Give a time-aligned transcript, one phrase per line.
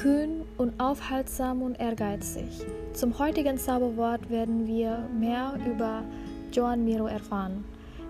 [0.00, 2.64] kühn und aufhaltsam und ehrgeizig.
[2.94, 6.02] Zum heutigen Zauberwort werden wir mehr über
[6.50, 7.64] Joan Miro erfahren.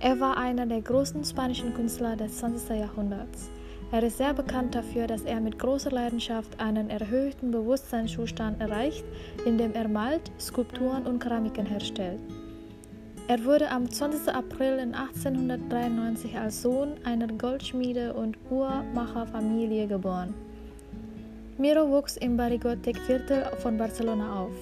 [0.00, 2.78] Er war einer der großen spanischen Künstler des 20.
[2.78, 3.50] Jahrhunderts.
[3.92, 9.04] Er ist sehr bekannt dafür, dass er mit großer Leidenschaft einen erhöhten Bewusstseinszustand erreicht,
[9.44, 12.20] indem er malt, Skulpturen und Keramiken herstellt.
[13.28, 14.34] Er wurde am 20.
[14.34, 20.32] April 1893 als Sohn einer Goldschmiede- und Uhrmacherfamilie geboren.
[21.56, 24.56] Miro wuchs im Barrigotic-Viertel von Barcelona auf.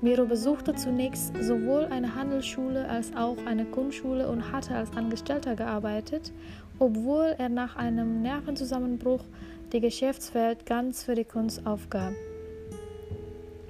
[0.00, 6.32] Miro besuchte zunächst sowohl eine Handelsschule als auch eine Kunstschule und hatte als Angestellter gearbeitet,
[6.80, 9.22] obwohl er nach einem Nervenzusammenbruch
[9.72, 12.12] die Geschäftswelt ganz für die Kunst aufgab.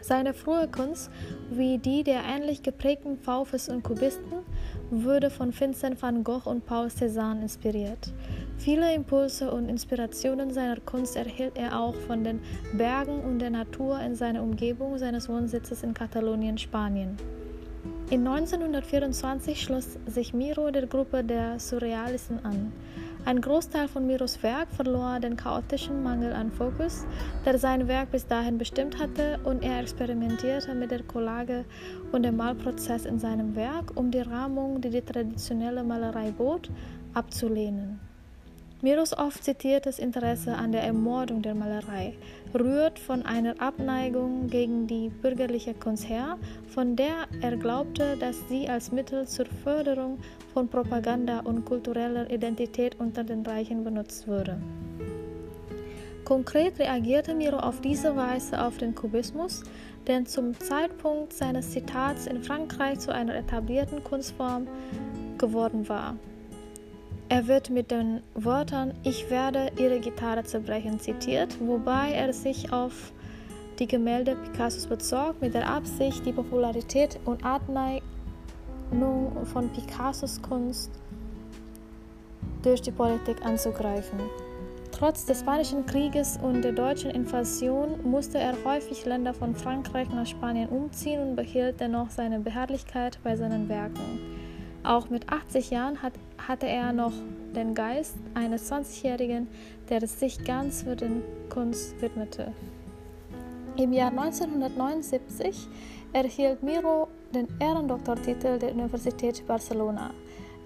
[0.01, 1.11] Seine frühe Kunst,
[1.51, 4.39] wie die der ähnlich geprägten Faufes und Kubisten,
[4.93, 8.13] wurde von Vincent van Gogh und Paul Cézanne inspiriert.
[8.59, 12.41] Viele Impulse und Inspirationen seiner Kunst erhielt er auch von den
[12.75, 17.17] Bergen und der Natur in seiner Umgebung seines Wohnsitzes in Katalonien, Spanien.
[18.11, 22.71] In 1924 schloss sich Miro der Gruppe der Surrealisten an.
[23.25, 27.07] Ein Großteil von Miros Werk verlor den chaotischen Mangel an Fokus,
[27.45, 31.65] der sein Werk bis dahin bestimmt hatte, und er experimentierte mit der Collage
[32.11, 36.69] und dem Malprozess in seinem Werk, um die Rahmung, die die traditionelle Malerei bot,
[37.15, 38.01] abzulehnen.
[38.83, 42.15] Miros oft zitiertes Interesse an der Ermordung der Malerei
[42.53, 48.69] rührt von einer Abneigung gegen die bürgerliche Kunst her, von der er glaubte, dass sie
[48.69, 50.19] als Mittel zur Förderung
[50.53, 54.61] von Propaganda und kultureller Identität unter den Reichen benutzt wurde.
[56.25, 59.63] Konkret reagierte Miro auf diese Weise auf den Kubismus,
[60.09, 64.67] der zum Zeitpunkt seines Zitats in Frankreich zu einer etablierten Kunstform
[65.39, 66.17] geworden war.
[67.33, 73.11] Er wird mit den Wörtern Ich werde Ihre Gitarre zerbrechen zitiert, wobei er sich auf
[73.79, 78.03] die Gemälde Picassos bezog, mit der Absicht, die Popularität und Abneigung
[79.45, 80.91] von Picassos Kunst
[82.63, 84.19] durch die Politik anzugreifen.
[84.91, 90.27] Trotz des Spanischen Krieges und der deutschen Invasion musste er häufig Länder von Frankreich nach
[90.27, 94.21] Spanien umziehen und behielt dennoch seine Beharrlichkeit bei seinen Werken.
[94.85, 96.13] Auch mit 80 Jahren hat,
[96.49, 97.13] hatte er noch
[97.55, 99.49] den Geist eines 20-Jährigen,
[99.89, 102.53] der sich ganz für den Kunst widmete.
[103.77, 105.69] Im Jahr 1979
[106.13, 110.11] erhielt Miro den Ehrendoktortitel der Universität Barcelona.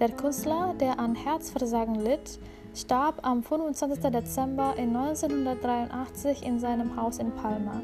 [0.00, 2.38] Der Künstler, der an Herzversagen litt,
[2.74, 4.10] starb am 25.
[4.10, 7.80] Dezember 1983 in seinem Haus in Palma.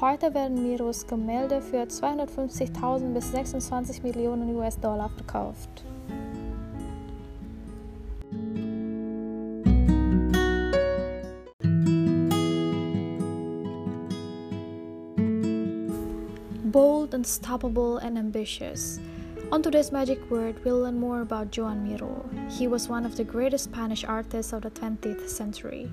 [0.00, 5.84] Heute werden Miros Gemälde für 250.000 bis 26 Millionen US-Dollar verkauft.
[16.74, 18.98] Bold, unstoppable, and ambitious.
[19.52, 22.28] On today's magic word, we'll learn more about Joan Miro.
[22.50, 25.88] He was one of the greatest Spanish artists of the 20th century.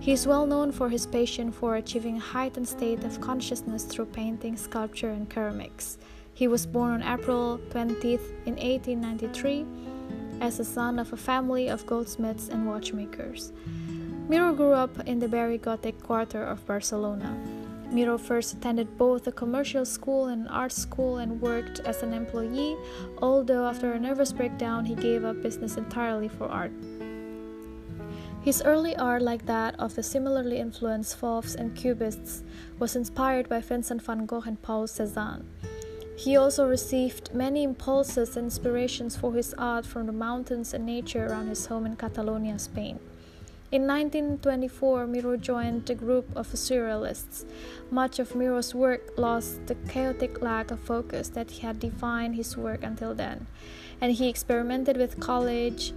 [0.00, 4.06] He is well known for his passion for achieving a heightened state of consciousness through
[4.06, 5.98] painting, sculpture, and ceramics.
[6.32, 9.66] He was born on April 20th in 1893
[10.40, 13.52] as the son of a family of goldsmiths and watchmakers.
[14.30, 17.36] Miro grew up in the Barry Gothic quarter of Barcelona.
[17.92, 22.14] Miro first attended both a commercial school and an art school and worked as an
[22.14, 22.76] employee,
[23.20, 26.72] although after a nervous breakdown, he gave up business entirely for art.
[28.42, 32.42] His early art, like that of the similarly influenced Fauves and Cubists,
[32.78, 35.44] was inspired by Vincent van Gogh and Paul Cézanne.
[36.16, 41.26] He also received many impulses and inspirations for his art from the mountains and nature
[41.26, 42.98] around his home in Catalonia, Spain.
[43.72, 47.46] In 1924, Miro joined a group of surrealists.
[47.90, 52.82] Much of Miro's work lost the chaotic lack of focus that had defined his work
[52.82, 53.46] until then,
[53.98, 55.92] and he experimented with collage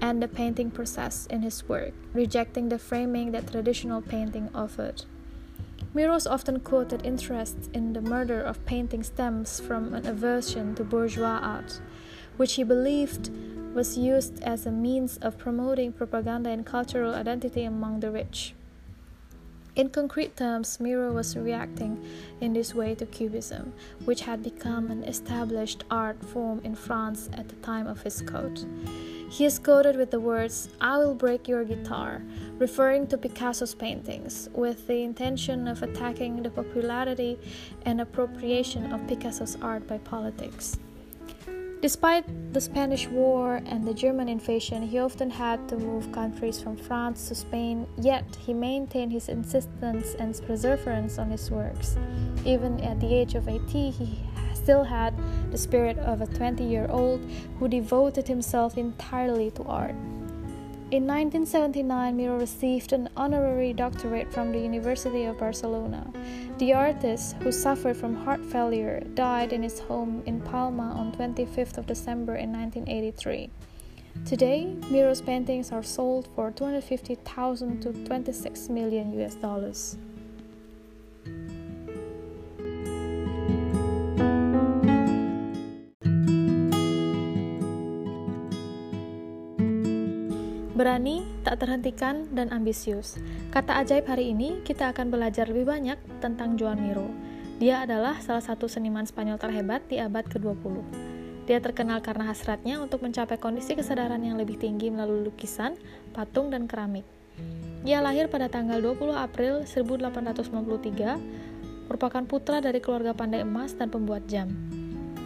[0.00, 5.02] and the painting process in his work, rejecting the framing that traditional painting offered.
[5.92, 11.40] Miro's often quoted interest in the murder of painting stems from an aversion to bourgeois
[11.42, 11.80] art,
[12.36, 13.30] which he believed
[13.76, 18.54] was used as a means of promoting propaganda and cultural identity among the rich.
[19.74, 22.02] In concrete terms, Miro was reacting
[22.40, 23.74] in this way to Cubism,
[24.06, 28.64] which had become an established art form in France at the time of his quote.
[29.28, 32.22] He is quoted with the words, I will break your guitar,
[32.58, 37.38] referring to Picasso's paintings, with the intention of attacking the popularity
[37.84, 40.78] and appropriation of Picasso's art by politics.
[41.82, 42.24] Despite
[42.54, 47.28] the Spanish War and the German invasion, he often had to move countries from France
[47.28, 51.96] to Spain, yet he maintained his insistence and perseverance on his works.
[52.46, 54.18] Even at the age of 80, he
[54.54, 55.14] still had
[55.52, 57.20] the spirit of a 20 year old
[57.58, 59.94] who devoted himself entirely to art.
[60.92, 66.08] In 1979, Miro received an honorary doctorate from the University of Barcelona.
[66.58, 71.76] The artist, who suffered from heart failure, died in his home in Palma on 25th
[71.76, 73.50] of December in 1983.
[74.24, 79.96] Today, Miro's paintings are sold for 250,000 to 26 million US dollars.
[90.76, 93.16] Berani, tak terhentikan, dan ambisius.
[93.48, 97.08] Kata ajaib hari ini, kita akan belajar lebih banyak tentang Joan Miro.
[97.56, 100.76] Dia adalah salah satu seniman Spanyol terhebat di abad ke-20.
[101.48, 105.80] Dia terkenal karena hasratnya untuk mencapai kondisi kesadaran yang lebih tinggi melalui lukisan,
[106.12, 107.08] patung, dan keramik.
[107.88, 114.28] Ia lahir pada tanggal 20 April 1893, merupakan putra dari keluarga pandai emas dan pembuat
[114.28, 114.52] jam.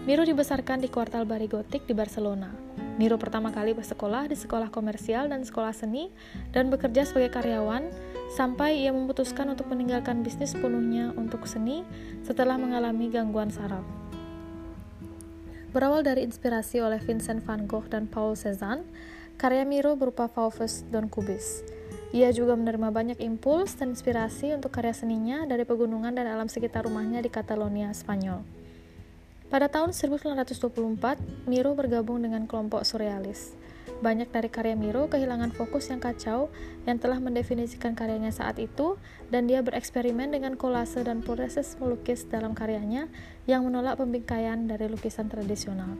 [0.06, 2.69] Miro dibesarkan di kuartal Barigotik di Barcelona.
[2.98, 6.10] Miro pertama kali bersekolah di sekolah komersial dan sekolah seni
[6.50, 7.86] dan bekerja sebagai karyawan
[8.34, 11.82] sampai ia memutuskan untuk meninggalkan bisnis sepenuhnya untuk seni
[12.22, 13.82] setelah mengalami gangguan saraf.
[15.70, 18.82] Berawal dari inspirasi oleh Vincent van Gogh dan Paul Cézanne,
[19.38, 21.62] karya Miro berupa Fauvus dan Kubis.
[22.10, 26.90] Ia juga menerima banyak impuls dan inspirasi untuk karya seninya dari pegunungan dan alam sekitar
[26.90, 28.59] rumahnya di Catalonia, Spanyol.
[29.50, 33.58] Pada tahun 1924, Miro bergabung dengan kelompok surrealis.
[33.98, 36.54] Banyak dari karya Miro kehilangan fokus yang kacau
[36.86, 38.94] yang telah mendefinisikan karyanya saat itu,
[39.26, 43.10] dan dia bereksperimen dengan kolase dan proses melukis dalam karyanya
[43.50, 45.98] yang menolak pembingkaian dari lukisan tradisional.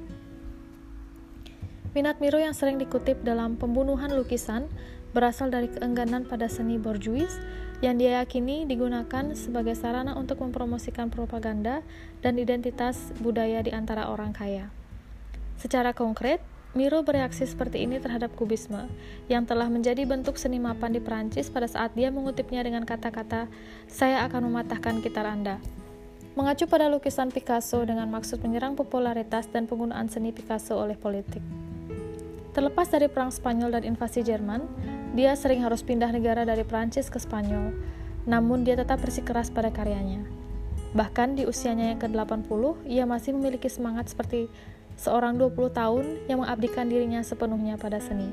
[1.91, 4.71] Minat Miro yang sering dikutip dalam pembunuhan lukisan
[5.11, 7.35] berasal dari keengganan pada seni borjuis
[7.81, 11.81] yang dia yakini digunakan sebagai sarana untuk mempromosikan propaganda
[12.21, 14.69] dan identitas budaya di antara orang kaya.
[15.57, 16.41] Secara konkret,
[16.71, 18.87] Miro bereaksi seperti ini terhadap kubisme,
[19.27, 23.51] yang telah menjadi bentuk seni mapan di Perancis pada saat dia mengutipnya dengan kata-kata,
[23.91, 25.59] "Saya akan mematahkan gitar Anda."
[26.39, 31.43] Mengacu pada lukisan Picasso dengan maksud menyerang popularitas dan penggunaan seni Picasso oleh politik.
[32.55, 34.63] Terlepas dari Perang Spanyol dan invasi Jerman,
[35.11, 37.75] dia sering harus pindah negara dari Prancis ke Spanyol,
[38.31, 40.23] namun dia tetap bersikeras pada karyanya.
[40.95, 44.51] Bahkan di usianya yang ke-80, ia masih memiliki semangat seperti
[44.99, 48.31] seorang 20 tahun yang mengabdikan dirinya sepenuhnya pada seni.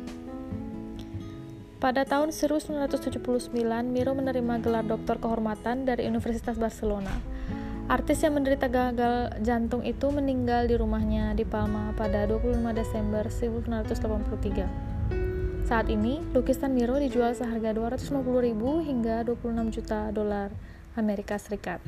[1.78, 3.54] Pada tahun 1979,
[3.86, 7.14] Miro menerima gelar doktor kehormatan dari Universitas Barcelona.
[7.88, 14.97] Artis yang menderita gagal jantung itu meninggal di rumahnya di Palma pada 25 Desember 1983.
[15.68, 18.56] Saat ini, lukisan Miro dijual seharga 250.000
[18.88, 20.48] hingga 26 juta dolar
[20.96, 21.84] Amerika Serikat.